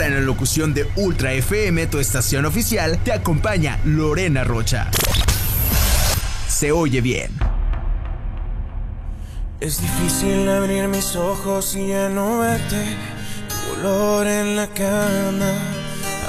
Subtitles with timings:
[0.00, 4.90] Ahora en la locución de Ultra FM, tu estación oficial, te acompaña Lorena Rocha.
[6.48, 7.30] Se oye bien.
[9.60, 12.96] Es difícil abrir mis ojos y ya no verte.
[13.46, 15.52] Tu olor en la cama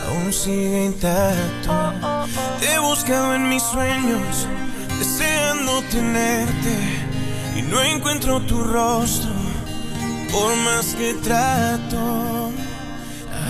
[0.09, 1.93] aún sigue intacto.
[2.59, 4.49] Te he buscado en mis sueños,
[4.99, 6.75] deseando tenerte.
[7.55, 9.31] Y no encuentro tu rostro,
[10.29, 12.40] por más que trato.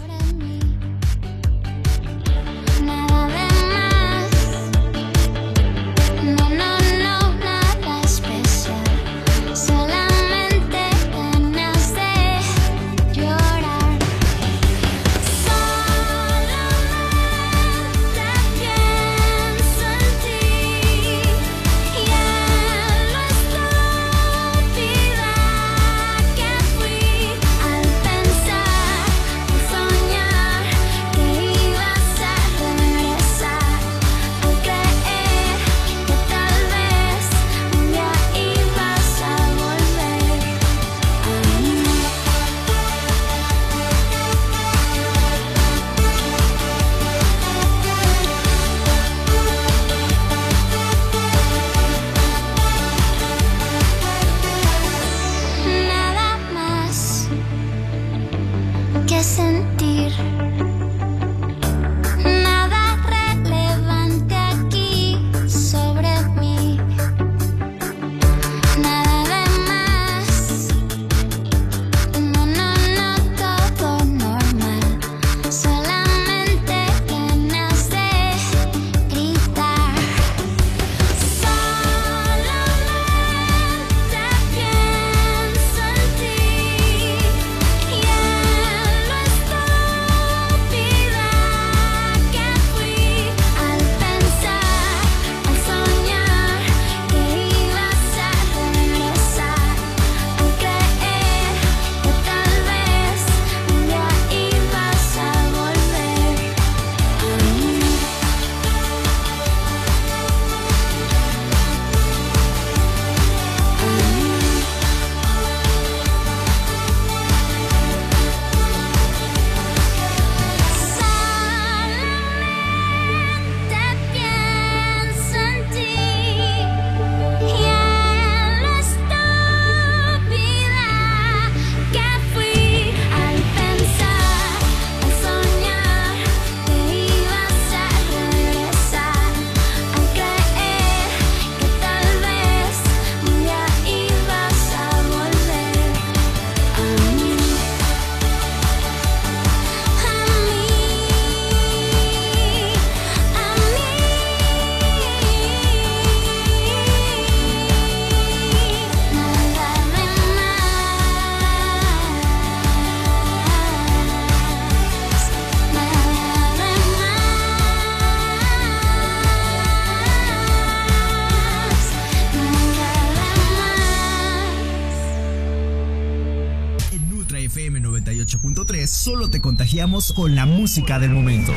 [180.15, 181.53] Con la música del momento.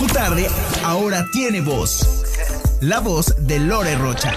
[0.00, 0.48] Tu tarde
[0.82, 2.24] ahora tiene voz.
[2.80, 4.34] La voz de Lore Rocha.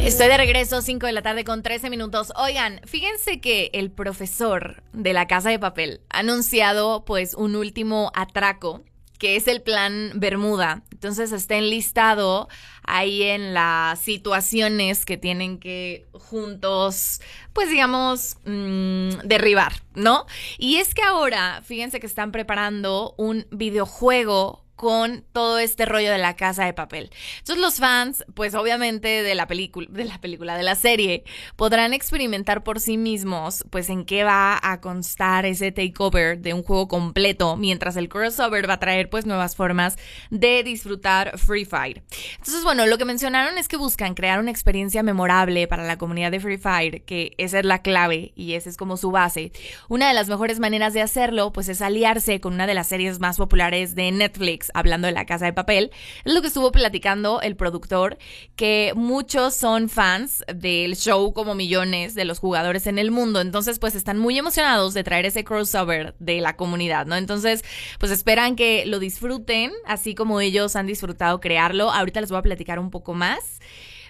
[0.00, 2.32] Estoy de regreso, 5 de la tarde con 13 minutos.
[2.36, 8.10] Oigan, fíjense que el profesor de la Casa de Papel ha anunciado pues un último
[8.14, 8.82] atraco,
[9.18, 10.84] que es el plan Bermuda.
[10.90, 12.48] Entonces está enlistado
[12.82, 17.20] ahí en las situaciones que tienen que juntos,
[17.56, 20.26] pues digamos, mm, derribar, ¿no?
[20.58, 26.18] Y es que ahora, fíjense que están preparando un videojuego con todo este rollo de
[26.18, 27.10] la casa de papel.
[27.38, 31.24] Entonces los fans, pues obviamente de la película, de la película, de la serie,
[31.56, 36.62] podrán experimentar por sí mismos, pues en qué va a constar ese takeover de un
[36.62, 39.96] juego completo, mientras el crossover va a traer pues nuevas formas
[40.30, 42.02] de disfrutar Free Fire.
[42.32, 46.30] Entonces, bueno, lo que mencionaron es que buscan crear una experiencia memorable para la comunidad
[46.30, 49.52] de Free Fire, que esa es la clave y esa es como su base.
[49.88, 53.20] Una de las mejores maneras de hacerlo, pues es aliarse con una de las series
[53.20, 55.90] más populares de Netflix, hablando de la casa de papel.
[56.24, 58.18] Es lo que estuvo platicando el productor,
[58.56, 63.40] que muchos son fans del show como millones de los jugadores en el mundo.
[63.40, 67.16] Entonces, pues están muy emocionados de traer ese crossover de la comunidad, ¿no?
[67.16, 67.64] Entonces,
[67.98, 71.90] pues esperan que lo disfruten, así como ellos han disfrutado crearlo.
[71.90, 73.60] Ahorita les voy a platicar un poco más.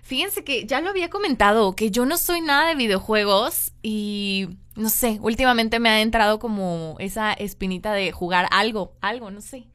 [0.02, 4.88] Fíjense que ya lo había comentado, que yo no soy nada de videojuegos y no
[4.88, 9.66] sé, últimamente me ha entrado como esa espinita de jugar algo, algo, no sé.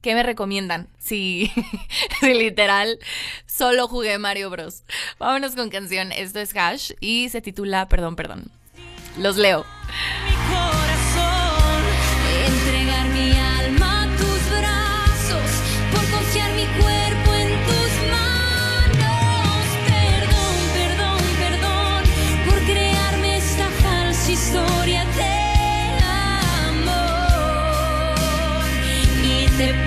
[0.00, 0.88] ¿Qué me recomiendan?
[0.98, 1.52] Si,
[2.22, 2.98] literal
[3.46, 4.84] solo jugué Mario Bros.
[5.18, 6.12] Vámonos con canción.
[6.12, 8.50] Esto es Hash y se titula Perdón, perdón.
[9.18, 9.66] Los leo.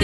[0.00, 0.03] mi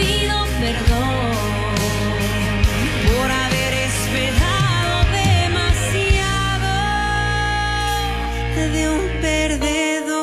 [8.69, 10.21] de un perdedor.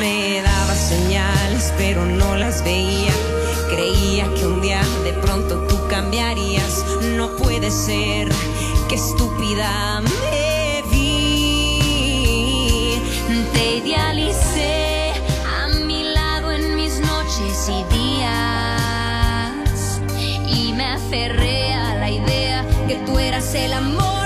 [0.00, 3.12] Me daba señales, pero no las veía.
[3.68, 6.84] Creía que un día de pronto tú cambiarías.
[7.16, 8.28] No puede ser,
[8.88, 10.02] que estúpida
[23.54, 24.17] el amor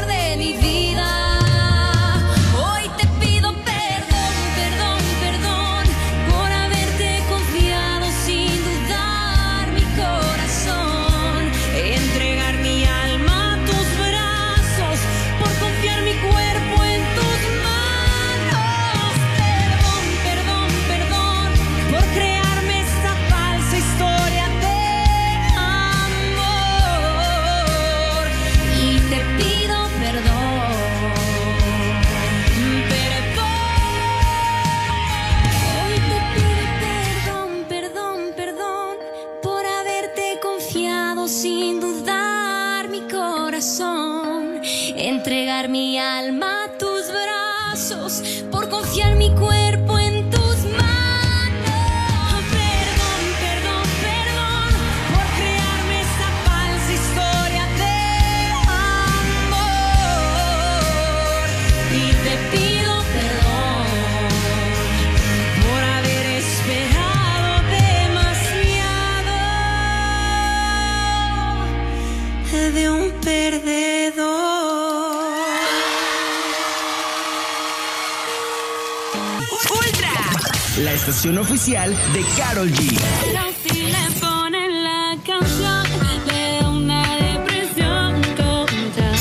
[80.78, 82.98] La estación oficial de Carol G.
[83.24, 85.84] Pero si le ponen la canción
[86.26, 89.12] de una depresión tonta.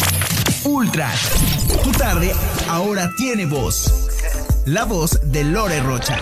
[0.63, 1.11] Ultra.
[1.83, 2.33] Tu tarde
[2.69, 4.09] ahora tiene voz.
[4.65, 6.17] La voz de Lore Rocha.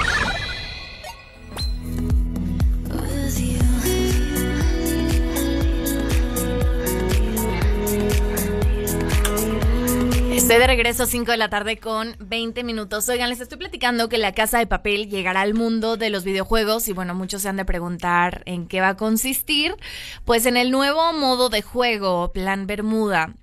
[10.50, 13.08] Estoy de regreso 5 de la tarde con 20 minutos.
[13.08, 16.88] Oigan, les estoy platicando que la casa de papel llegará al mundo de los videojuegos
[16.88, 19.76] y bueno, muchos se han de preguntar en qué va a consistir.
[20.26, 23.36] Pues en el nuevo modo de juego, Plan Bermuda.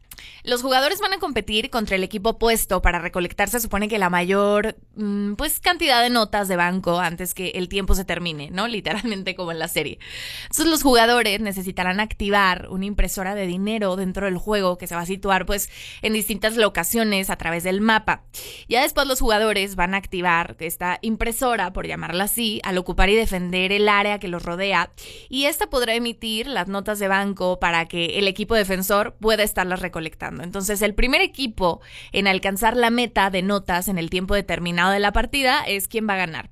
[0.47, 4.11] Los jugadores van a competir contra el equipo opuesto para recolectar, se supone que la
[4.11, 8.69] mayor mm, pues cantidad de notas de banco antes que el tiempo se termine, ¿no?
[8.77, 9.99] Literalmente como en la serie.
[10.43, 15.01] Entonces los jugadores necesitarán activar una impresora de dinero dentro del juego que se va
[15.01, 15.69] a situar pues
[16.01, 18.23] en distintas locaciones a través del mapa.
[18.69, 23.17] Ya después los jugadores van a activar esta impresora, por llamarla así, al ocupar y
[23.17, 24.93] defender el área que los rodea
[25.29, 29.81] y esta podrá emitir las notas de banco para que el equipo defensor pueda estarlas
[29.81, 30.36] recolectando.
[30.43, 31.81] Entonces el primer equipo
[32.13, 36.09] en alcanzar la meta de notas en el tiempo determinado de la partida es quien
[36.09, 36.51] va a ganar.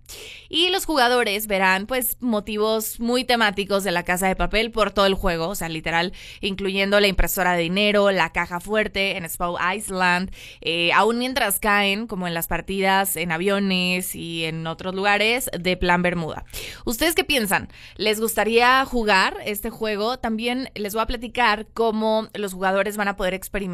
[0.49, 5.07] Y los jugadores verán pues motivos muy temáticos de la casa de papel por todo
[5.07, 9.59] el juego, o sea, literal, incluyendo la impresora de dinero, la caja fuerte en Spo
[9.75, 15.51] Island, eh, aún mientras caen, como en las partidas en aviones y en otros lugares,
[15.59, 16.45] de Plan Bermuda.
[16.85, 17.69] ¿Ustedes qué piensan?
[17.97, 20.19] ¿Les gustaría jugar este juego?
[20.19, 23.74] También les voy a platicar cómo los jugadores van a poder experimentar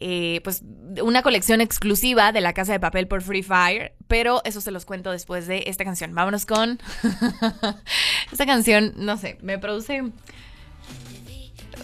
[0.00, 0.62] eh, pues
[1.02, 4.84] una colección exclusiva de la casa de papel por Free Fire, pero eso se los
[4.84, 6.14] cuento después de esta canción.
[6.14, 6.80] Vámonos con
[8.32, 10.02] esta canción, no sé, me produce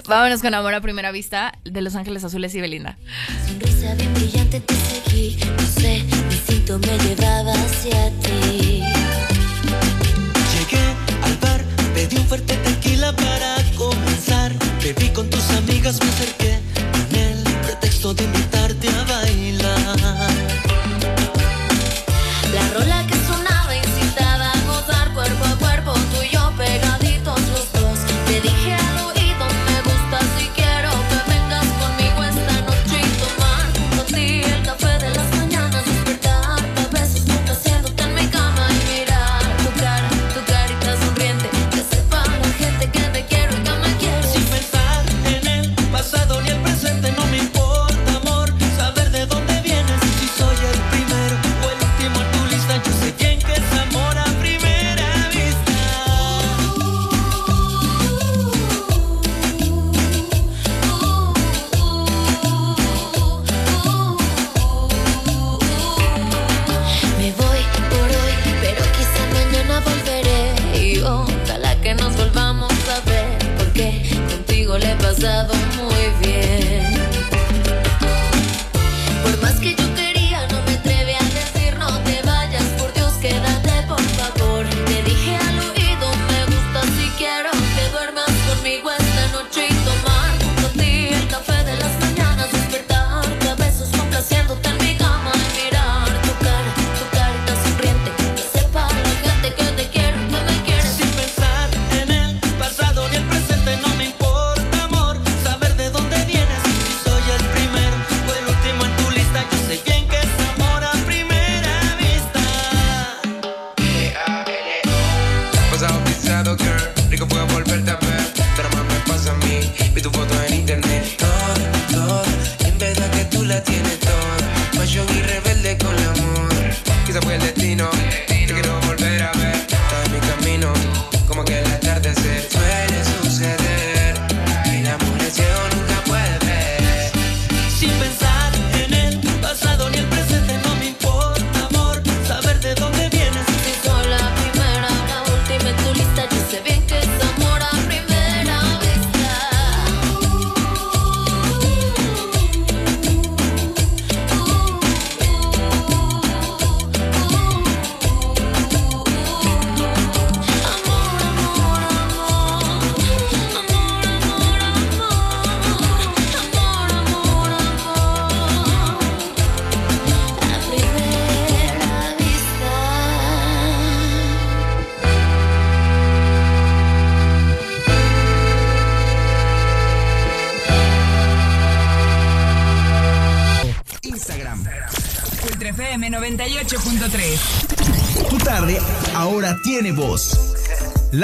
[0.07, 2.97] Vámonos con Amor a Primera Vista de Los Ángeles Azules y Belinda.
[3.47, 8.83] Sonrisa bien brillante te seguí, no sé, mi instinto me llevaba hacia ti.
[10.53, 10.85] Llegué
[11.23, 14.53] al bar, pedí un fuerte tequila para comenzar.
[14.83, 16.68] Bebí con tus amigas, me acerqué
[17.79, 18.78] pretexto de invitarte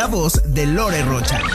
[0.04, 1.53] La voz de Lore Rocha.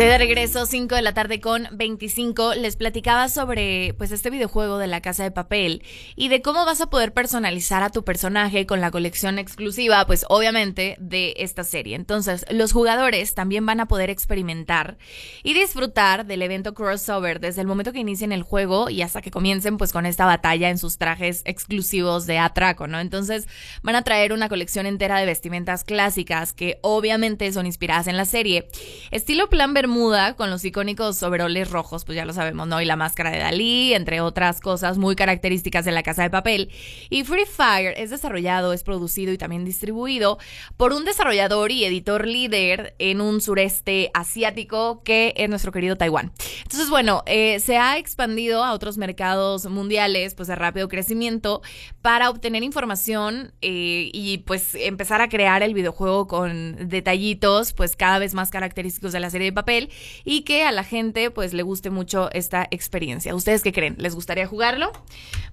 [0.00, 2.54] De regreso, 5 de la tarde con 25.
[2.54, 5.84] Les platicaba sobre pues este videojuego de la casa de papel
[6.16, 10.24] y de cómo vas a poder personalizar a tu personaje con la colección exclusiva, pues
[10.30, 11.96] obviamente, de esta serie.
[11.96, 14.96] Entonces, los jugadores también van a poder experimentar
[15.42, 19.30] y disfrutar del evento crossover desde el momento que inicien el juego y hasta que
[19.30, 23.00] comiencen pues con esta batalla en sus trajes exclusivos de atraco, ¿no?
[23.00, 23.46] Entonces,
[23.82, 28.24] van a traer una colección entera de vestimentas clásicas que obviamente son inspiradas en la
[28.24, 28.66] serie.
[29.10, 32.80] Estilo plan Bermuda con los icónicos overoles rojos, pues ya lo sabemos, ¿no?
[32.80, 36.70] Y la máscara de Dalí, entre otras cosas muy características de la casa de papel.
[37.08, 40.38] Y Free Fire es desarrollado, es producido y también distribuido
[40.76, 46.30] por un desarrollador y editor líder en un sureste asiático que es nuestro querido Taiwán.
[46.62, 51.62] Entonces, bueno, eh, se ha expandido a otros mercados mundiales, pues de rápido crecimiento,
[52.00, 58.20] para obtener información eh, y pues empezar a crear el videojuego con detallitos, pues cada
[58.20, 59.79] vez más característicos de la serie de papel
[60.24, 63.34] y que a la gente pues le guste mucho esta experiencia.
[63.34, 63.94] ¿Ustedes qué creen?
[63.98, 64.92] ¿Les gustaría jugarlo?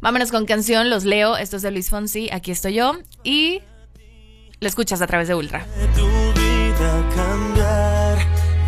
[0.02, 1.38] Vámonos con canción, los leo.
[1.38, 3.62] Esto es de Luis Fonsi, aquí estoy yo y
[4.60, 5.66] lo escuchas a través de Ultra.
[5.96, 6.06] tu
[6.40, 6.58] vida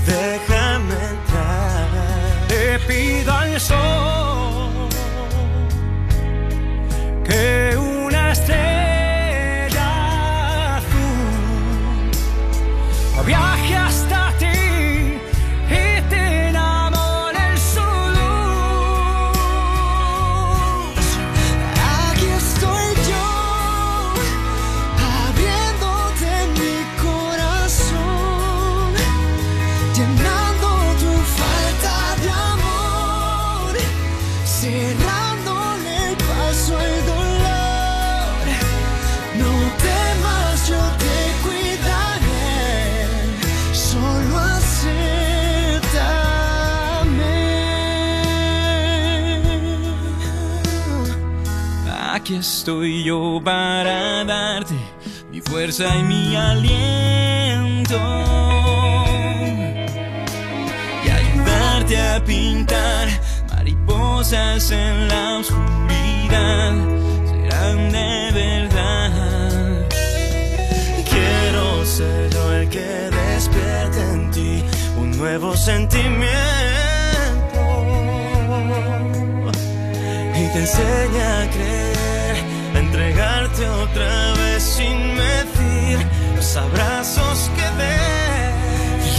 [0.05, 2.47] déjame entrar.
[2.47, 3.49] Te pido al
[52.39, 54.75] estoy yo para darte
[55.29, 57.97] mi fuerza y mi aliento
[61.05, 63.09] y ayudarte a pintar
[63.49, 66.73] mariposas en la oscuridad.
[67.29, 69.87] Serán de verdad.
[71.09, 74.63] Quiero ser yo el que despierte en ti
[74.97, 76.29] un nuevo sentimiento
[80.35, 82.08] y te enseña a creer,
[83.67, 85.99] otra vez sin medir
[86.35, 87.97] los abrazos que dé.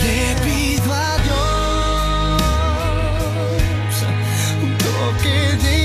[0.03, 2.43] Le pido a Dios
[4.63, 5.80] un toque de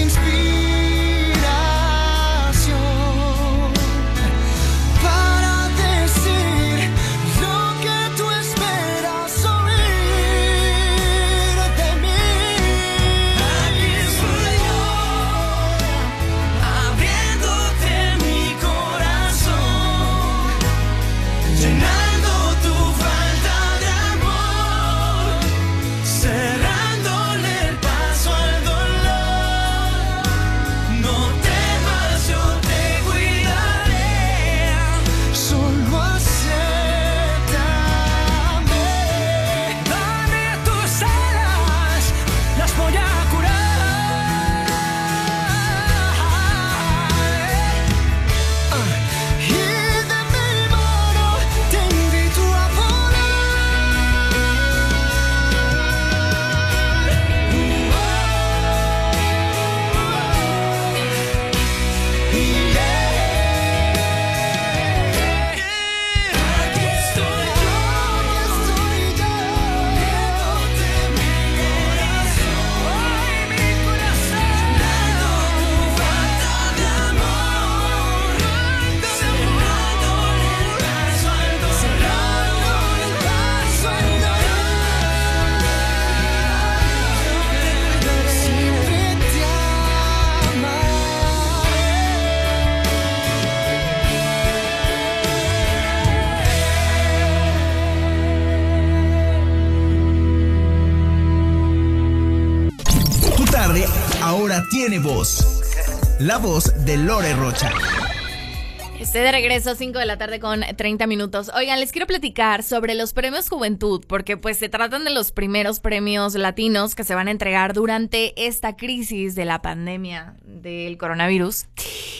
[109.15, 111.49] De regreso, 5 de la tarde con 30 minutos.
[111.55, 115.79] Oigan, les quiero platicar sobre los premios Juventud, porque pues se tratan de los primeros
[115.79, 121.67] premios latinos que se van a entregar durante esta crisis de la pandemia del coronavirus.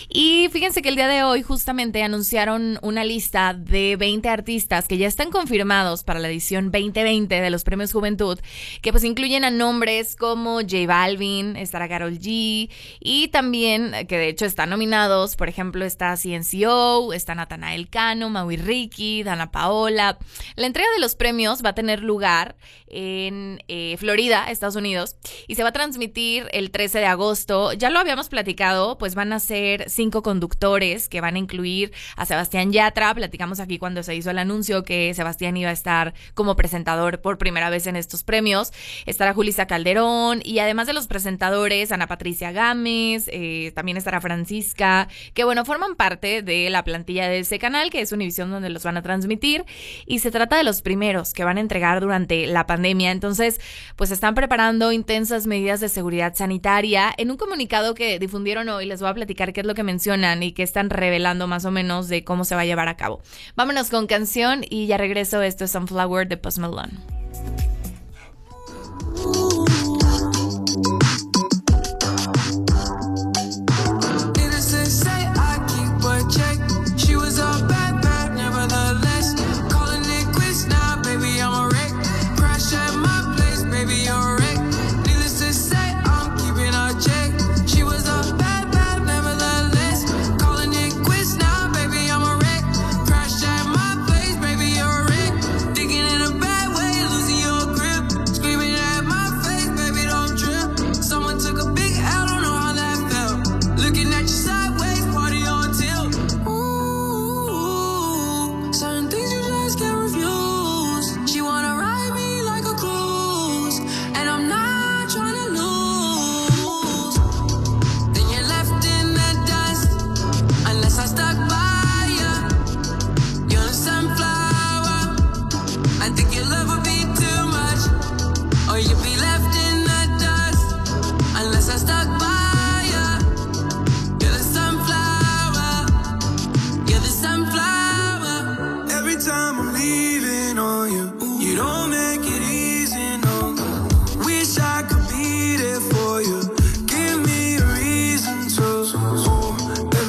[0.08, 4.97] Y fíjense que el día de hoy justamente anunciaron una lista de 20 artistas que
[4.97, 8.39] ya están confirmados para la edición 2020 de los premios Juventud,
[8.81, 12.69] que pues incluyen a nombres como J Balvin, estará Carol G,
[13.01, 18.58] y también que de hecho están nominados, por ejemplo, está CNCO, está Natanael Cano, Maui
[18.58, 20.17] Ricky, Dana Paola.
[20.56, 22.56] La entrega de los premios va a tener lugar
[22.88, 25.17] en eh, Florida, Estados Unidos,
[25.48, 27.74] y se va a transmitir el 13 de agosto.
[27.74, 32.26] Ya lo habíamos platicado, pues van a ser cinco conductores que van a incluir a
[32.26, 33.13] Sebastián Yatra.
[33.13, 37.38] Platicamos aquí cuando se hizo el anuncio que Sebastián iba a estar como presentador por
[37.38, 38.71] primera vez en estos premios.
[39.06, 45.08] Estará Julissa Calderón y además de los presentadores, Ana Patricia Gámez, eh, también estará Francisca,
[45.34, 48.83] que bueno, forman parte de la plantilla de ese canal, que es Univisión donde los
[48.83, 49.65] van a transmitir.
[50.05, 53.11] Y se trata de los primeros que van a entregar durante la pandemia.
[53.11, 53.59] Entonces,
[53.95, 57.13] pues están preparando intensas medidas de seguridad sanitaria.
[57.17, 60.43] En un comunicado que difundieron hoy, les voy a platicar qué es lo que mencionan
[60.43, 63.21] y qué están revelando más o menos de cómo se va a llevar a cabo.
[63.55, 65.41] Vámonos con canción y ya regreso.
[65.41, 67.24] Esto es Sunflower de Post Malone.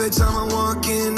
[0.06, 1.15] Every time I walk in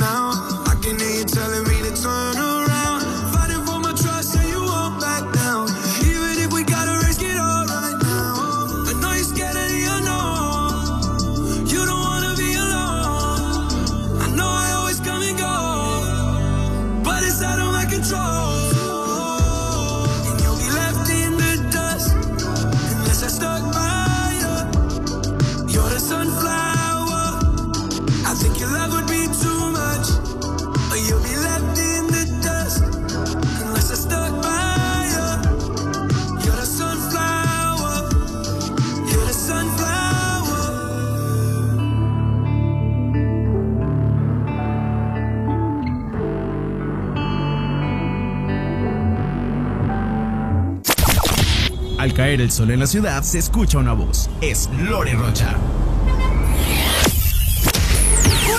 [52.29, 54.29] caer el sol en la ciudad, se escucha una voz.
[54.43, 55.57] Es Lore Rocha.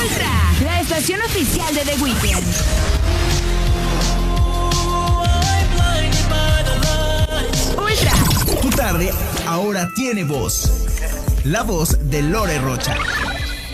[0.02, 0.32] Ultra,
[0.64, 2.44] la estación oficial de The Weeknd.
[7.78, 9.14] Ultra, Tu tarde
[9.46, 10.88] ahora tiene voz.
[11.44, 12.96] La voz de Lore Rocha.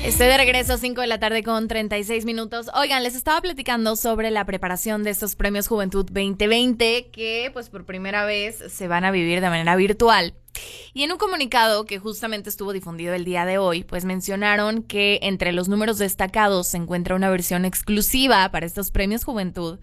[0.05, 2.69] Estoy de regreso, 5 de la tarde con 36 minutos.
[2.75, 7.85] Oigan, les estaba platicando sobre la preparación de estos premios Juventud 2020 que pues por
[7.85, 10.35] primera vez se van a vivir de manera virtual.
[10.93, 15.17] Y en un comunicado que justamente estuvo difundido el día de hoy, pues mencionaron que
[15.23, 19.79] entre los números destacados se encuentra una versión exclusiva para estos premios Juventud,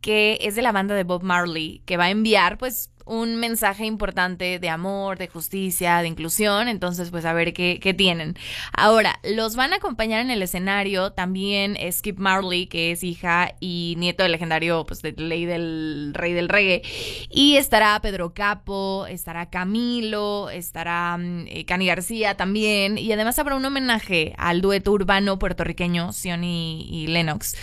[0.00, 3.86] que es de la banda de Bob Marley, que va a enviar pues un mensaje
[3.86, 6.68] importante de amor, de justicia, de inclusión.
[6.68, 8.36] Entonces, pues a ver qué, tienen.
[8.72, 13.94] Ahora, los van a acompañar en el escenario también Skip Marley, que es hija y
[13.96, 16.82] nieto del legendario, pues, del ley del rey del reggae.
[17.30, 22.98] Y estará Pedro Capo, estará Camilo, estará mm, eh, Cani García también.
[22.98, 27.56] Y además habrá un homenaje al dueto urbano puertorriqueño, Sion y, y Lennox,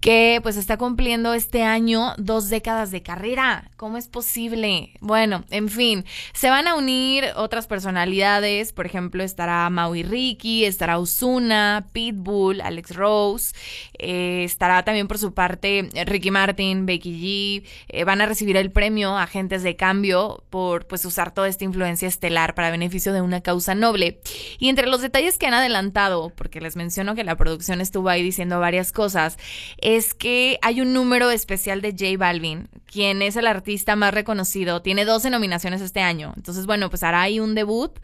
[0.00, 3.70] que pues está cumpliendo este año dos décadas de carrera.
[3.76, 4.69] ¿Cómo es posible?
[5.00, 8.72] Bueno, en fin, se van a unir otras personalidades.
[8.72, 13.54] Por ejemplo, estará Maui Ricky, estará Osuna, Pitbull, Alex Rose.
[13.98, 17.68] eh, estará también por su parte Ricky Martin, Becky G.
[17.88, 22.08] eh, van a recibir el premio Agentes de Cambio por pues usar toda esta influencia
[22.08, 24.20] estelar para beneficio de una causa noble.
[24.58, 28.22] Y entre los detalles que han adelantado, porque les menciono que la producción estuvo ahí
[28.22, 29.38] diciendo varias cosas,
[29.78, 34.59] es que hay un número especial de J Balvin, quien es el artista más reconocido,
[34.82, 36.32] tiene 12 nominaciones este año.
[36.36, 37.98] Entonces, bueno, pues hará ahí un debut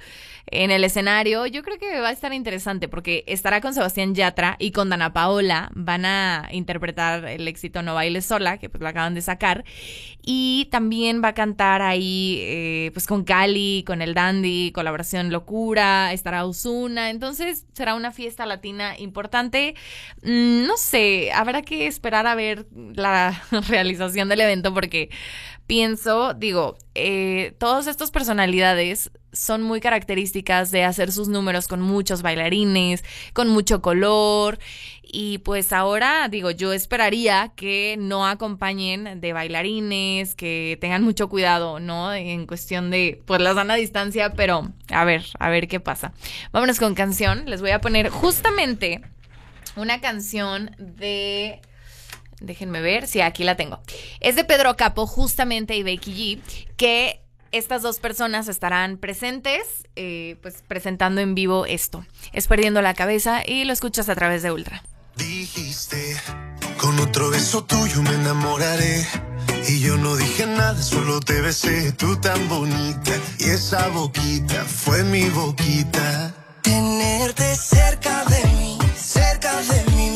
[0.46, 1.46] en el escenario.
[1.46, 5.12] Yo creo que va a estar interesante porque estará con Sebastián Yatra y con Dana
[5.12, 5.70] Paola.
[5.74, 9.64] Van a interpretar el éxito No Bailes Sola, que pues lo acaban de sacar.
[10.22, 16.12] Y también va a cantar ahí eh, pues con Cali, con el Dandy, colaboración Locura,
[16.12, 17.10] estará Osuna.
[17.10, 19.74] Entonces será una fiesta latina importante.
[20.22, 25.10] Mm, no sé, habrá que esperar a ver la realización del evento porque
[25.66, 32.22] pienso, digo, eh, todas estas personalidades son muy características de hacer sus números con muchos
[32.22, 34.58] bailarines, con mucho color.
[35.02, 41.78] Y pues ahora, digo, yo esperaría que no acompañen de bailarines, que tengan mucho cuidado,
[41.80, 42.12] ¿no?
[42.14, 46.12] En cuestión de, pues las dan a distancia, pero a ver, a ver qué pasa.
[46.52, 47.44] Vámonos con canción.
[47.46, 49.02] Les voy a poner justamente
[49.76, 51.60] una canción de...
[52.40, 53.80] Déjenme ver, sí, aquí la tengo.
[54.20, 57.22] Es de Pedro Capo, justamente, y Becky G, que
[57.52, 62.04] estas dos personas estarán presentes, eh, pues presentando en vivo esto.
[62.32, 64.82] Es Perdiendo la Cabeza y lo escuchas a través de Ultra.
[65.16, 66.16] Dijiste,
[66.78, 69.06] con otro beso tuyo me enamoraré.
[69.68, 73.12] Y yo no dije nada, solo te besé, tú tan bonita.
[73.38, 76.34] Y esa boquita fue mi boquita.
[76.62, 80.15] Tenerte cerca de mí, cerca de mí,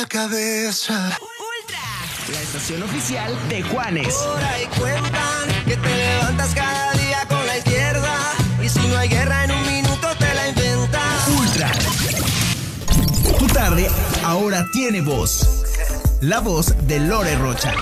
[0.00, 1.18] la cabeza.
[2.32, 4.14] La estación oficial de Juanes.
[4.14, 8.16] Por ahí cuentan que te levantas cada día con la izquierda.
[8.62, 11.28] Y si no hay guerra en un minuto te la inventas.
[11.40, 11.72] Ultra.
[13.38, 13.88] Tu tarde
[14.22, 15.64] ahora tiene voz.
[16.20, 17.74] La voz de Lore Rocha.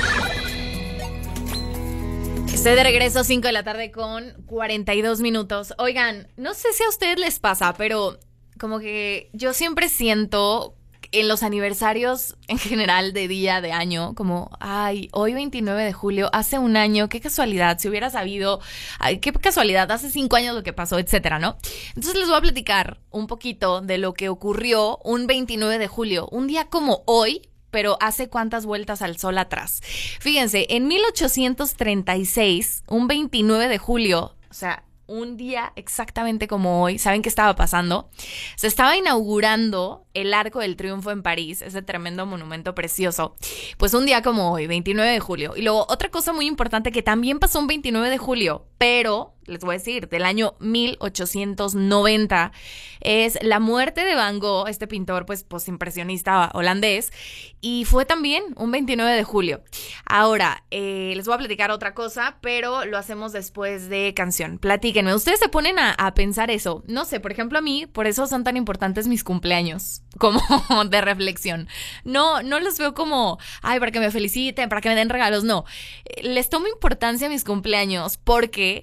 [2.51, 5.75] Estoy de regreso 5 de la tarde con 42 minutos.
[5.77, 8.19] Oigan, no sé si a ustedes les pasa, pero
[8.59, 10.77] como que yo siempre siento
[11.13, 16.31] en los aniversarios en general de día, de año, como, ay, hoy 29 de julio,
[16.33, 18.61] hace un año, qué casualidad, si hubiera sabido,
[18.99, 21.57] ay, qué casualidad, hace cinco años lo que pasó, etcétera, ¿no?
[21.89, 26.29] Entonces les voy a platicar un poquito de lo que ocurrió un 29 de julio,
[26.31, 29.81] un día como hoy, pero hace cuántas vueltas al sol atrás.
[30.21, 37.23] Fíjense, en 1836, un 29 de julio, o sea, un día exactamente como hoy, ¿saben
[37.23, 38.11] qué estaba pasando?
[38.57, 43.37] Se estaba inaugurando el Arco del Triunfo en París, ese tremendo monumento precioso.
[43.77, 45.55] Pues un día como hoy, 29 de julio.
[45.57, 49.61] Y luego otra cosa muy importante que también pasó un 29 de julio, pero les
[49.61, 52.53] voy a decir, del año 1890,
[53.01, 57.13] es la muerte de Van Gogh, este pintor pues postimpresionista holandés,
[57.61, 59.63] y fue también un 29 de julio.
[60.05, 64.59] Ahora, eh, les voy a platicar otra cosa, pero lo hacemos después de canción.
[64.59, 66.83] Platíquenme, ustedes se ponen a, a pensar eso.
[66.87, 70.41] No sé, por ejemplo, a mí, por eso son tan importantes mis cumpleaños, como
[70.89, 71.69] de reflexión.
[72.05, 75.45] No, no los veo como, ay, para que me feliciten, para que me den regalos,
[75.45, 75.65] no.
[76.05, 78.76] Eh, Les tomo importancia a mis cumpleaños porque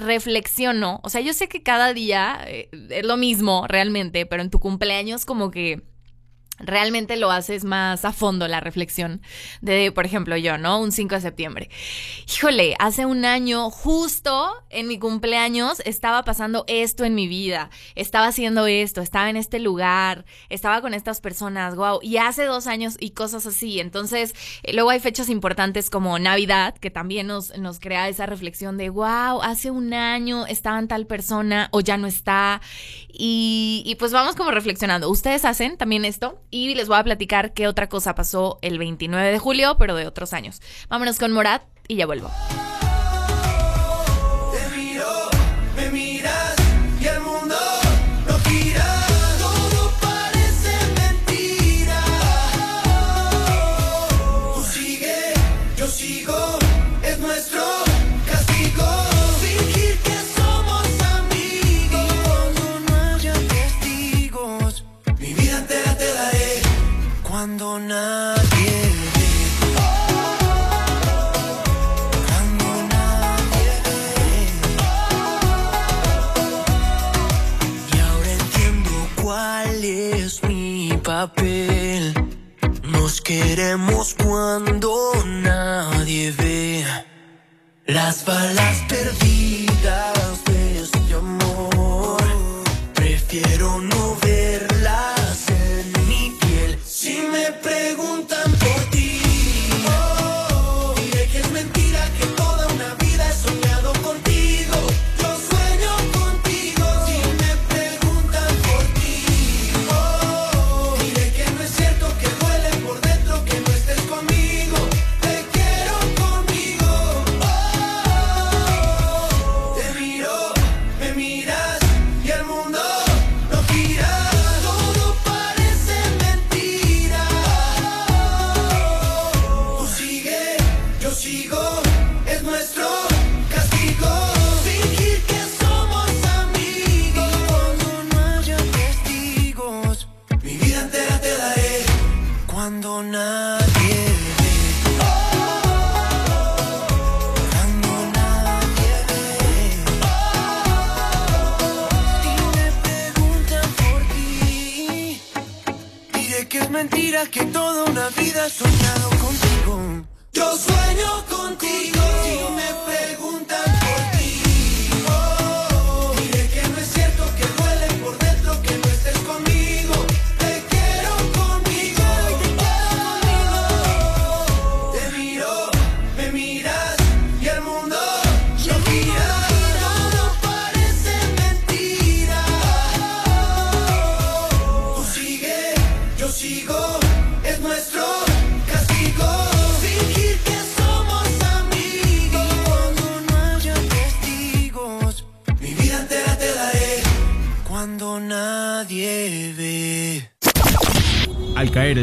[0.00, 4.50] reflexiono, o sea, yo sé que cada día eh, es lo mismo realmente, pero en
[4.50, 5.82] tu cumpleaños como que
[6.60, 9.20] realmente lo haces más a fondo la reflexión
[9.60, 10.80] de, por ejemplo, yo, ¿no?
[10.80, 11.70] Un 5 de septiembre.
[12.28, 18.28] Híjole, hace un año, justo en mi cumpleaños, estaba pasando esto en mi vida, estaba
[18.28, 22.96] haciendo esto, estaba en este lugar, estaba con estas personas, wow, y hace dos años
[22.98, 23.80] y cosas así.
[23.80, 28.76] Entonces, eh, luego hay fechas importantes como Navidad, que también nos, nos crea esa reflexión
[28.76, 32.60] de, wow, hace un año estaba en tal persona o ya no está.
[33.12, 35.10] Y, y pues vamos como reflexionando.
[35.10, 36.40] ¿Ustedes hacen también esto?
[36.50, 40.06] Y les voy a platicar qué otra cosa pasó el 29 de julio, pero de
[40.06, 40.60] otros años.
[40.88, 42.30] Vámonos con Morat y ya vuelvo.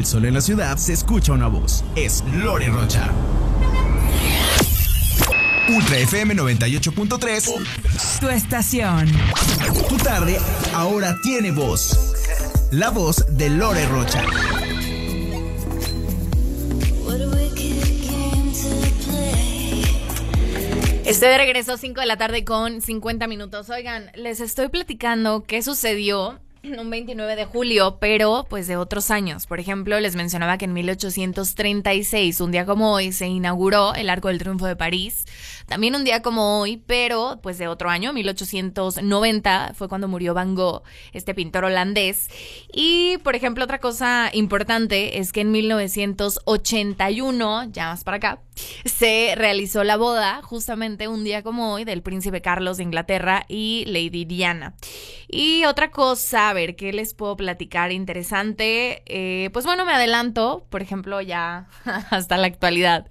[0.08, 1.84] Al caer el sol en la ciudad, se escucha una voz.
[1.96, 3.12] Es Lore Rocha.
[5.68, 8.20] Ultra FM 98.3.
[8.22, 9.08] Tu estación.
[9.90, 10.38] Tu tarde
[10.74, 12.14] ahora tiene voz.
[12.72, 14.24] La voz de Lore Rocha.
[21.06, 23.70] Estoy de regreso 5 de la tarde con 50 minutos.
[23.70, 26.40] Oigan, les estoy platicando qué sucedió
[26.80, 29.46] un 29 de julio, pero pues de otros años.
[29.48, 34.30] Por ejemplo, les mencionaba que en 1836, un día como hoy, se inauguró el Arco
[34.30, 35.26] del Triunfo de París.
[35.68, 40.56] También un día como hoy, pero pues de otro año, 1890, fue cuando murió Van
[40.56, 40.84] Gogh,
[41.14, 42.30] este pintor holandés.
[42.72, 48.42] Y, por ejemplo, otra cosa importante es que en 1981, ya más para acá,
[48.86, 53.86] se realizó la boda, justamente un día como hoy, del príncipe Carlos de Inglaterra y
[53.88, 54.74] Lady Diana.
[55.28, 59.04] Y otra cosa, a ver, ¿qué les puedo platicar interesante?
[59.06, 61.68] Eh, pues bueno, me adelanto, por ejemplo, ya
[62.10, 63.08] hasta la actualidad,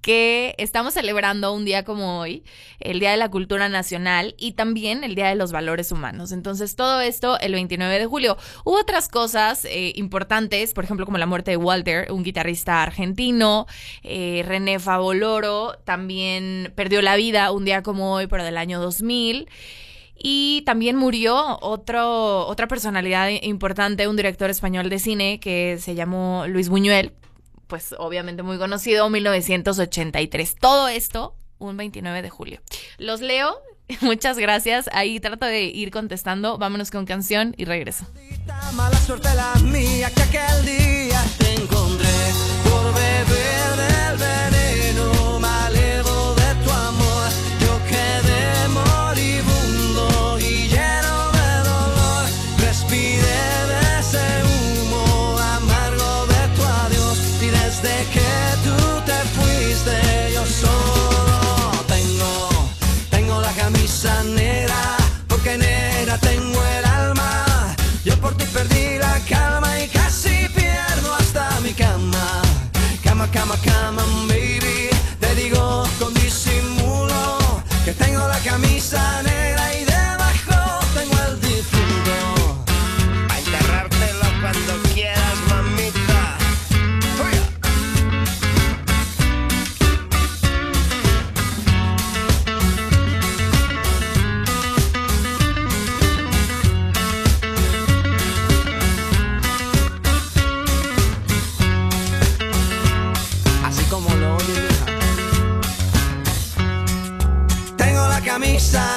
[0.00, 2.42] que estamos celebrando un día como hoy,
[2.80, 6.32] el Día de la Cultura Nacional y también el Día de los Valores Humanos.
[6.32, 8.36] Entonces, todo esto el 29 de julio.
[8.64, 13.66] Hubo otras cosas eh, importantes, por ejemplo, como la muerte de Walter, un guitarrista argentino,
[14.02, 19.48] eh, René Favoloro también perdió la vida un día como hoy, pero del año 2000.
[20.24, 26.44] Y también murió otro, otra personalidad importante, un director español de cine que se llamó
[26.46, 27.12] Luis Buñuel,
[27.66, 30.56] pues obviamente muy conocido, 1983.
[30.60, 32.60] Todo esto un 29 de julio.
[32.98, 33.56] Los leo,
[34.00, 34.88] muchas gracias.
[34.92, 36.58] Ahí trato de ir contestando.
[36.58, 38.06] Vámonos con canción y regreso.
[38.74, 42.08] Mala suerte la mía que aquel día te encontré
[42.64, 44.18] por beber del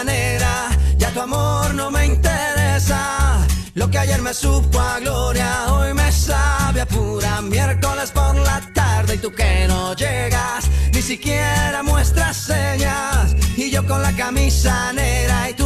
[0.05, 3.45] negra, ya tu amor no me interesa.
[3.73, 8.61] Lo que ayer me supo a gloria, hoy me sabe a pura miércoles por la
[8.73, 13.35] tarde y tú que no llegas, ni siquiera muestras señas.
[13.57, 15.64] Y yo con la camisa negra y tus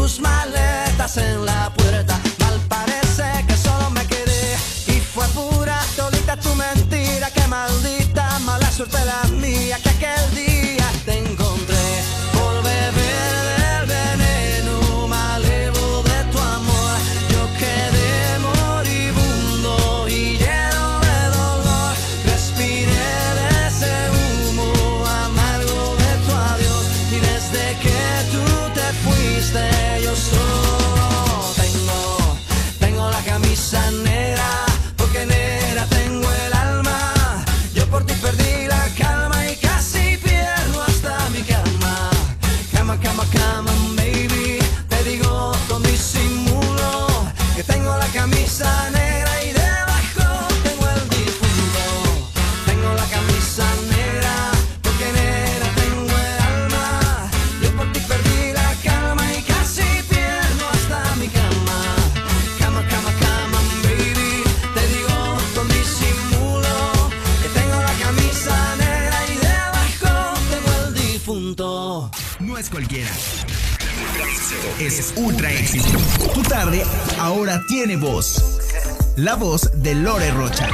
[79.21, 80.69] La voz de Lore Rocha.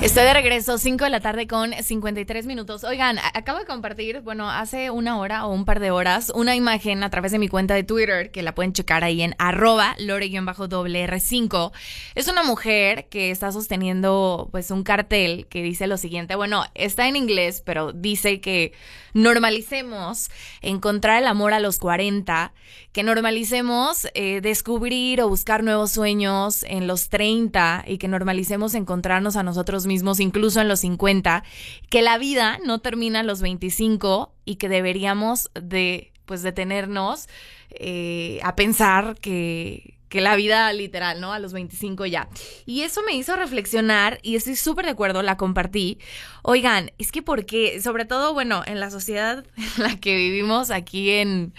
[0.00, 2.84] Estoy de regreso, 5 de la tarde con 53 minutos.
[2.84, 7.02] Oigan, acabo de compartir, bueno, hace una hora o un par de horas, una imagen
[7.02, 11.72] a través de mi cuenta de Twitter, que la pueden checar ahí en arroba lore-r5.
[12.14, 17.08] Es una mujer que está sosteniendo pues un cartel que dice lo siguiente, bueno, está
[17.08, 18.72] en inglés, pero dice que
[19.14, 22.52] normalicemos encontrar el amor a los 40,
[22.92, 29.36] que normalicemos eh, descubrir o buscar nuevos sueños en los 30 y que normalicemos encontrarnos
[29.36, 31.44] a nosotros mismos incluso en los 50,
[31.88, 37.28] que la vida no termina 25 y que deberíamos de pues detenernos
[37.70, 41.32] eh, a pensar que que la vida literal, ¿no?
[41.32, 42.28] A los 25 ya.
[42.66, 45.98] Y eso me hizo reflexionar y estoy súper de acuerdo, la compartí.
[46.42, 51.10] Oigan, es que porque, sobre todo, bueno, en la sociedad en la que vivimos aquí
[51.10, 51.54] en,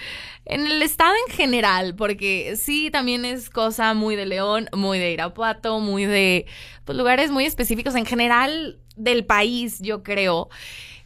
[0.45, 5.13] en el estado en general, porque sí, también es cosa muy de León, muy de
[5.13, 6.45] Irapuato, muy de
[6.83, 10.49] pues, lugares muy específicos en general del país, yo creo.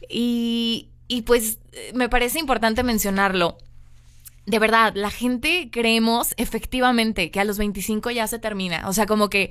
[0.08, 1.58] Y, y pues
[1.94, 3.56] me parece importante mencionarlo
[4.46, 8.88] de verdad, la gente creemos efectivamente que a los 25 ya se termina.
[8.88, 9.50] O sea, como que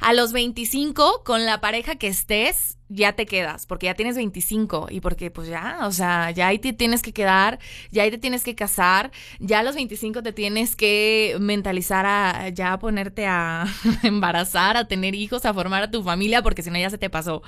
[0.00, 4.88] a los 25 con la pareja que estés ya te quedas, porque ya tienes 25
[4.90, 7.58] y porque pues ya, o sea, ya ahí te tienes que quedar,
[7.90, 12.50] ya ahí te tienes que casar, ya a los 25 te tienes que mentalizar a
[12.50, 13.66] ya ponerte a
[14.02, 17.08] embarazar, a tener hijos, a formar a tu familia, porque si no ya se te
[17.08, 17.42] pasó.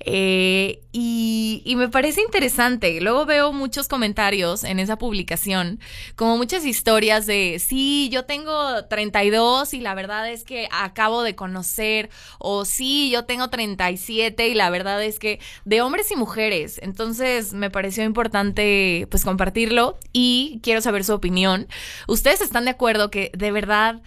[0.00, 5.80] Eh, y, y me parece interesante, luego veo muchos comentarios en esa publicación,
[6.16, 11.34] como muchas historias de, sí, yo tengo 32 y la verdad es que acabo de
[11.34, 16.78] conocer, o sí, yo tengo 37 y la verdad es que de hombres y mujeres.
[16.82, 21.68] Entonces me pareció importante pues compartirlo y quiero saber su opinión.
[22.08, 24.02] ¿Ustedes están de acuerdo que de verdad...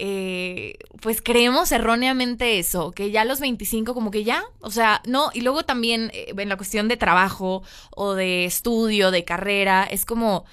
[0.00, 5.30] eh, pues creemos erróneamente eso, que ya los 25 como que ya, o sea, no,
[5.34, 10.04] y luego también eh, en la cuestión de trabajo o de estudio, de carrera, es
[10.04, 10.44] como,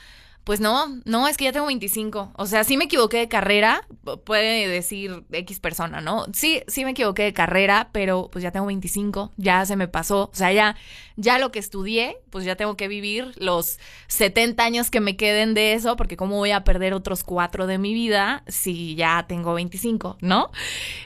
[0.46, 2.32] pues no, no, es que ya tengo 25.
[2.38, 6.26] O sea, sí me equivoqué de carrera, pu- puede decir X persona, ¿no?
[6.34, 10.30] Sí, sí me equivoqué de carrera, pero pues ya tengo 25, ya se me pasó.
[10.32, 10.76] O sea, ya,
[11.18, 15.56] ya lo que estudié, pues ya tengo que vivir los 70 años que me queden
[15.56, 19.56] de eso, porque cómo voy a perder otros cuatro de mi vida si ya tengo
[19.56, 20.52] 25, ¿no?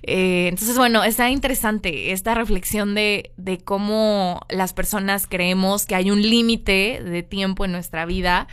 [0.03, 6.11] Eh, entonces, bueno, está interesante esta reflexión de, de cómo las personas creemos que hay
[6.11, 8.47] un límite de tiempo en nuestra vida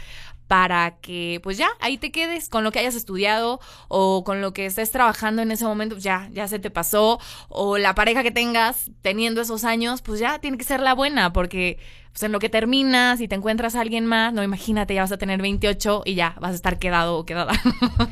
[0.49, 4.53] para que pues ya ahí te quedes con lo que hayas estudiado o con lo
[4.53, 7.19] que estés trabajando en ese momento, pues ya, ya se te pasó,
[7.49, 11.33] o la pareja que tengas teniendo esos años, pues ya tiene que ser la buena,
[11.33, 11.79] porque
[12.13, 15.13] pues en lo que terminas y te encuentras a alguien más, no imagínate, ya vas
[15.13, 17.53] a tener 28 y ya vas a estar quedado o quedada.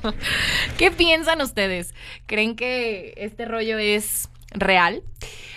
[0.78, 1.94] ¿Qué piensan ustedes?
[2.26, 5.02] ¿Creen que este rollo es real?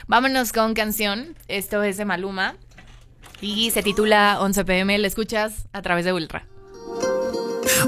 [0.07, 2.55] Vámonos con canción, esto es de Maluma
[3.41, 6.47] y se titula 11 pm, la escuchas a través de Ultra.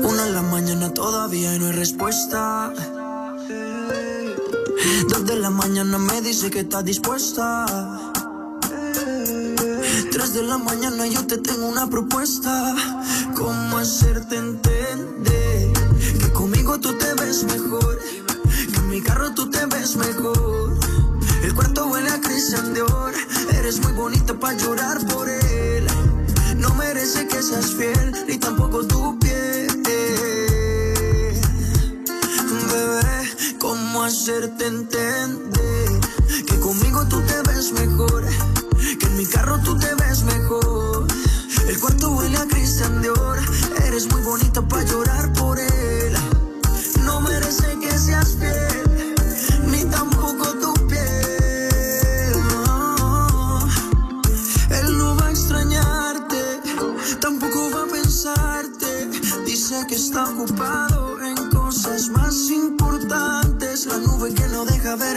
[0.03, 2.73] Una en la mañana todavía y no hay respuesta.
[5.09, 7.65] Dos de la mañana me dice que está dispuesta.
[10.11, 12.75] Tres de la mañana yo te tengo una propuesta.
[13.35, 15.73] ¿Cómo hacerte entender
[16.19, 17.99] que conmigo tú te ves mejor?
[18.71, 20.77] Que en mi carro tú te ves mejor.
[21.43, 23.13] El cuarto huele a Christian Dior.
[23.53, 25.87] Eres muy bonita para llorar por él.
[26.57, 29.38] No merece que seas fiel, ni tampoco tu piel.
[33.59, 35.89] ¿Cómo hacerte entender?
[36.47, 38.25] Que conmigo tú te ves mejor.
[38.99, 41.07] Que en mi carro tú te ves mejor.
[41.67, 43.37] El cuarto huele a Christian Dior.
[43.85, 45.68] Eres muy bonita para llorar por él.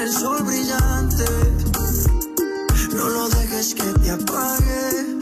[0.03, 1.25] El sol brillante.
[2.95, 5.19] No lo dejes que te apague.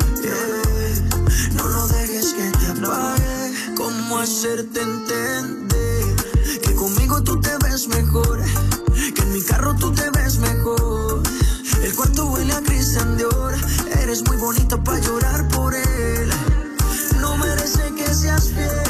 [1.55, 3.75] No lo dejes que te apague.
[3.77, 6.17] ¿Cómo hacerte entender?
[6.63, 8.41] Que conmigo tú te ves mejor.
[9.15, 11.23] Que en mi carro tú te ves mejor.
[11.83, 13.55] El cuarto huele a Christian Dior.
[14.03, 16.31] Eres muy bonita para llorar por él.
[17.21, 18.90] No merece que seas fiel,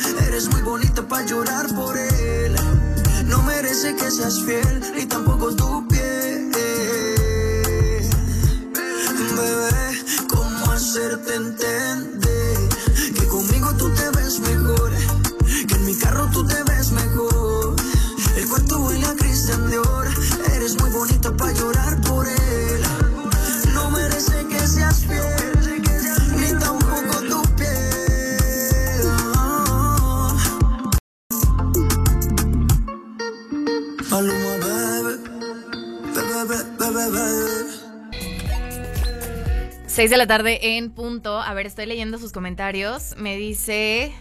[0.31, 2.55] Eres muy bonita para llorar por él.
[3.25, 6.49] No merece que seas fiel, ni tampoco tu piel.
[9.35, 12.57] Bebé, ¿cómo hacerte entender?
[13.13, 14.91] Que conmigo tú te ves mejor.
[15.67, 17.75] Que en mi carro tú te ves mejor.
[18.37, 20.07] El cuarto huele a Christian Dior.
[20.55, 21.80] Eres muy bonita para llorar
[40.01, 41.39] 6 de la tarde en punto.
[41.39, 43.13] A ver, estoy leyendo sus comentarios.
[43.17, 44.11] Me dice.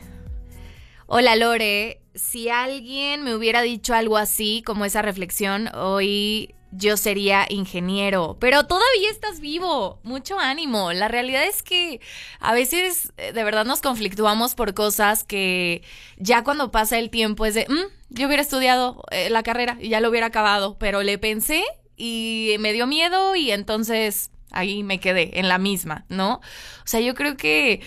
[1.06, 7.46] Hola Lore, si alguien me hubiera dicho algo así, como esa reflexión, hoy yo sería
[7.48, 8.36] ingeniero.
[8.38, 10.00] Pero todavía estás vivo.
[10.02, 10.92] Mucho ánimo.
[10.92, 12.02] La realidad es que
[12.40, 15.82] a veces eh, de verdad nos conflictuamos por cosas que
[16.18, 19.88] ya cuando pasa el tiempo es de, "Mm, yo hubiera estudiado eh, la carrera y
[19.88, 20.76] ya lo hubiera acabado.
[20.78, 21.64] Pero le pensé
[21.96, 26.34] y me dio miedo y entonces ahí me quedé en la misma, ¿no?
[26.34, 27.80] O sea, yo creo que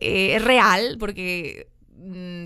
[0.00, 1.68] eh, es real porque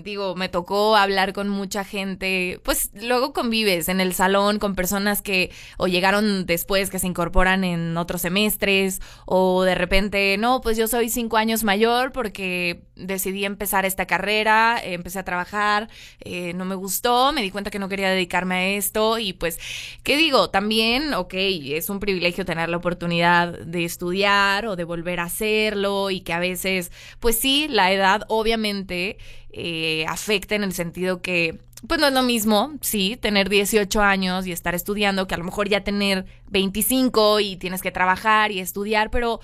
[0.03, 5.21] digo, me tocó hablar con mucha gente, pues luego convives en el salón con personas
[5.21, 10.77] que o llegaron después, que se incorporan en otros semestres, o de repente, no, pues
[10.77, 15.89] yo soy cinco años mayor porque decidí empezar esta carrera, empecé a trabajar,
[16.21, 19.59] eh, no me gustó, me di cuenta que no quería dedicarme a esto y pues,
[20.03, 20.49] ¿qué digo?
[20.49, 26.09] También, ok, es un privilegio tener la oportunidad de estudiar o de volver a hacerlo
[26.11, 29.17] y que a veces, pues sí, la edad obviamente
[29.51, 34.45] eh, afecta en el sentido que pues no es lo mismo, sí, tener 18 años
[34.45, 38.59] y estar estudiando que a lo mejor ya tener 25 y tienes que trabajar y
[38.59, 39.39] estudiar, pero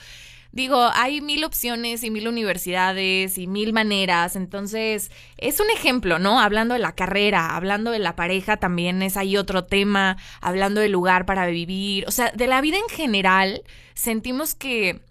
[0.51, 6.39] digo, hay mil opciones y mil universidades y mil maneras, entonces es un ejemplo, ¿no?
[6.39, 10.91] Hablando de la carrera, hablando de la pareja también es ahí otro tema, hablando del
[10.91, 15.01] lugar para vivir, o sea, de la vida en general, sentimos que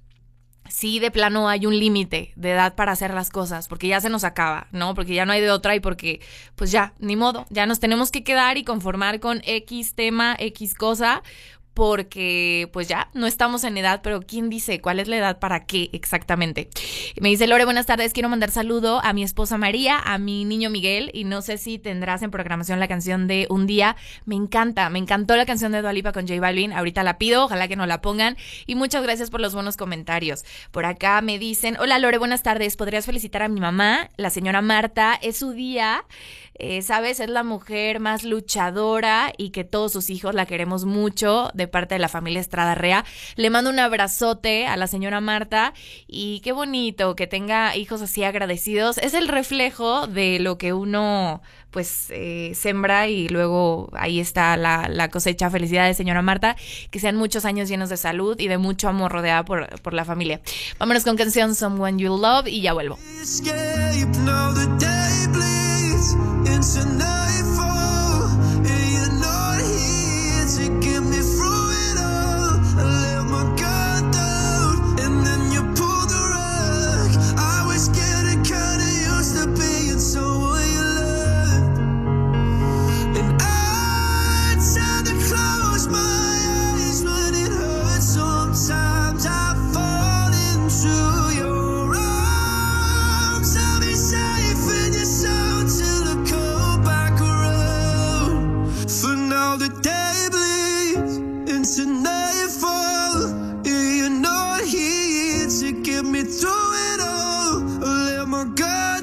[0.68, 4.10] sí de plano hay un límite de edad para hacer las cosas, porque ya se
[4.10, 4.94] nos acaba, ¿no?
[4.94, 6.20] Porque ya no hay de otra y porque,
[6.56, 10.74] pues ya, ni modo, ya nos tenemos que quedar y conformar con X tema, X
[10.74, 11.22] cosa,
[11.74, 15.66] porque pues ya no estamos en edad, pero ¿quién dice cuál es la edad para
[15.66, 16.68] qué exactamente?
[17.20, 20.70] Me dice Lore, buenas tardes, quiero mandar saludo a mi esposa María, a mi niño
[20.70, 23.96] Miguel y no sé si tendrás en programación la canción de Un día.
[24.24, 27.68] Me encanta, me encantó la canción de Dualipa con J Balvin, ahorita la pido, ojalá
[27.68, 30.44] que no la pongan y muchas gracias por los buenos comentarios.
[30.70, 34.62] Por acá me dicen, hola Lore, buenas tardes, ¿podrías felicitar a mi mamá, la señora
[34.62, 35.18] Marta?
[35.20, 36.04] Es su día.
[36.56, 41.50] Eh, Sabes, es la mujer más luchadora y que todos sus hijos la queremos mucho
[41.68, 43.04] parte de la familia Estrada Rea.
[43.36, 45.74] Le mando un abrazote a la señora Marta
[46.06, 48.98] y qué bonito que tenga hijos así agradecidos.
[48.98, 54.88] Es el reflejo de lo que uno pues eh, sembra y luego ahí está la,
[54.88, 55.50] la cosecha.
[55.50, 56.56] Felicidades, señora Marta.
[56.90, 60.04] Que sean muchos años llenos de salud y de mucho amor rodeada por, por la
[60.04, 60.40] familia.
[60.78, 62.96] Vámonos con canción Someone You Love y ya vuelvo.
[99.54, 101.16] Now the day bleeds
[101.48, 103.62] into nightfall.
[103.64, 107.62] Yeah, you're not here to get me through it all.
[107.84, 108.93] I let my guard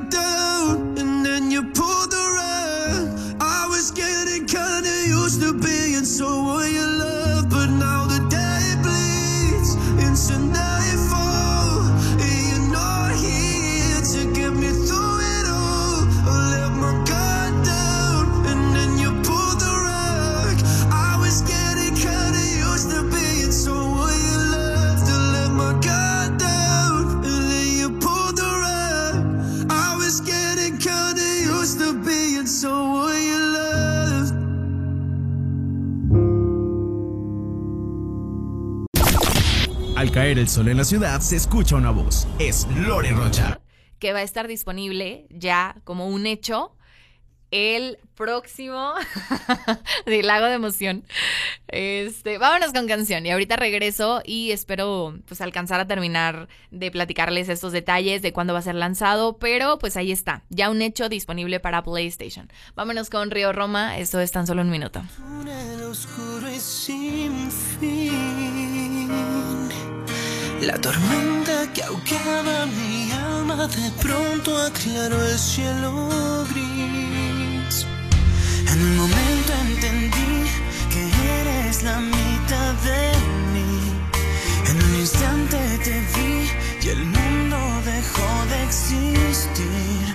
[40.31, 42.25] caer el sol en la ciudad, se escucha una voz.
[42.39, 43.59] Es Lore Rocha.
[43.99, 46.77] que va a estar disponible ya como un hecho
[47.51, 48.93] el próximo
[50.05, 51.03] del Lago de Emoción.
[51.67, 57.49] Este, vámonos con canción y ahorita regreso y espero pues alcanzar a terminar de platicarles
[57.49, 61.09] estos detalles de cuándo va a ser lanzado, pero pues ahí está, ya un hecho
[61.09, 62.49] disponible para PlayStation.
[62.73, 65.03] Vámonos con Río Roma, esto es tan solo un minuto.
[65.17, 68.21] túnel oscuro y sin fin.
[70.61, 77.85] La tormenta que ahogaba mi alma de pronto aclaró el cielo gris.
[78.71, 80.33] En un momento entendí
[80.91, 81.01] que
[81.39, 83.01] eres la mitad de
[83.53, 83.73] mí.
[84.69, 86.51] En un instante te vi
[86.85, 90.13] y el mundo dejó de existir.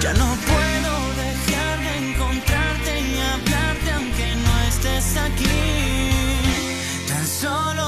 [0.00, 0.92] Ya no puedo
[1.24, 5.60] dejar de encontrarte y hablarte aunque no estés aquí.
[7.08, 7.83] Tan solo,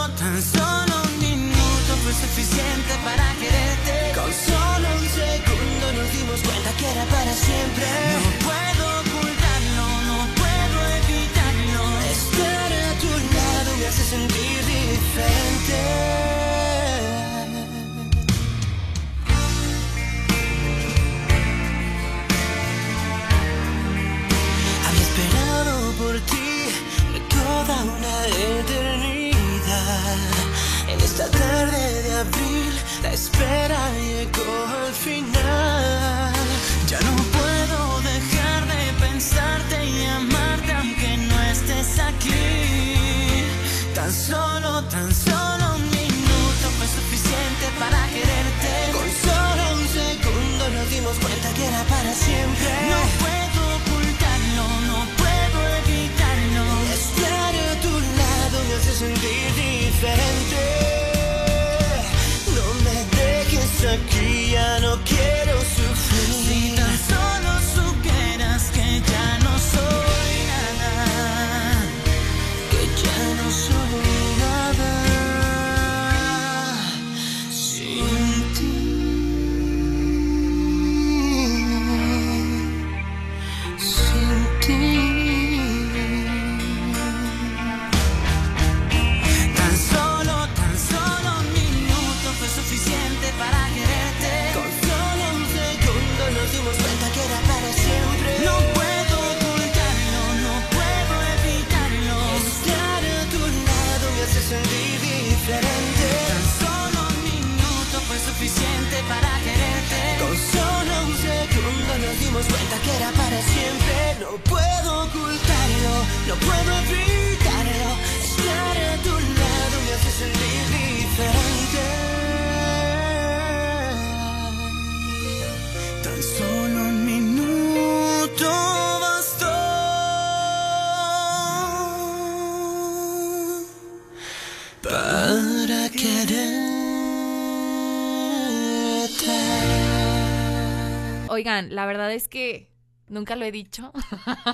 [141.36, 142.70] Oigan, la verdad es que
[143.08, 143.92] nunca lo he dicho,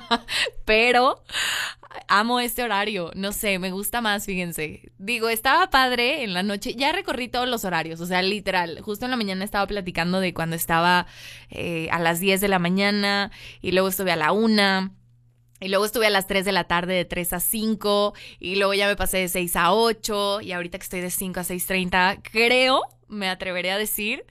[0.65, 1.23] pero
[2.09, 3.13] amo este horario.
[3.15, 4.91] No sé, me gusta más, fíjense.
[4.99, 6.75] Digo, estaba padre en la noche.
[6.75, 8.81] Ya recorrí todos los horarios, o sea, literal.
[8.81, 11.07] Justo en la mañana estaba platicando de cuando estaba
[11.51, 13.31] eh, a las 10 de la mañana
[13.61, 14.93] y luego estuve a la 1.
[15.61, 18.75] Y luego estuve a las 3 de la tarde de 3 a 5 y luego
[18.75, 22.23] ya me pasé de 6 a 8 y ahorita que estoy de 5 a 6.30,
[22.25, 24.25] creo, me atreveré a decir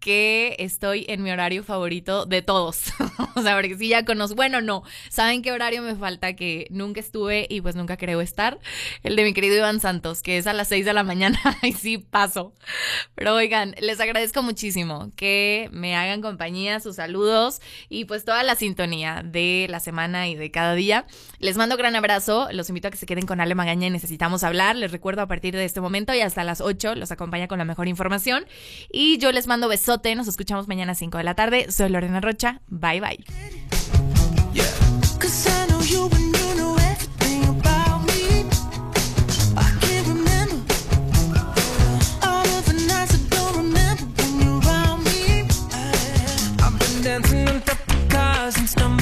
[0.00, 2.92] que estoy en mi horario favorito de todos.
[3.36, 7.00] o sea, porque si ya conozco, bueno, no, ¿saben qué horario me falta que nunca
[7.00, 8.58] estuve y pues nunca creo estar?
[9.02, 11.72] El de mi querido Iván Santos, que es a las 6 de la mañana y
[11.72, 12.54] sí paso.
[13.14, 18.56] Pero oigan, les agradezco muchísimo que me hagan compañía, sus saludos y pues toda la
[18.56, 21.06] sintonía de la semana y de cada día.
[21.38, 24.44] Les mando gran abrazo, los invito a que se queden con Ale Magaña y necesitamos
[24.44, 24.76] hablar.
[24.76, 27.64] Les recuerdo a partir de este momento y hasta las 8 los acompaña con la
[27.66, 28.46] mejor información.
[28.90, 31.66] Y yo les mando besote, nos escuchamos mañana a 5 de la tarde.
[31.72, 33.18] Soy Lorena Rocha, bye bye.
[48.72, 48.99] And you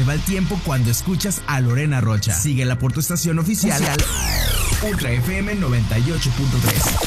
[0.00, 2.32] se va el tiempo cuando escuchas a Lorena Rocha.
[2.32, 3.82] Síguela por tu estación oficial
[4.82, 7.00] Ultra FM 98.3.